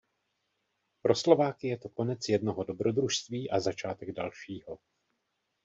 [1.01, 4.79] Pro Slováky je to konec jednoho dobrodružství a začátek dalšího.